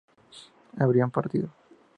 ¿habrían 0.79 1.11
partido? 1.11 1.49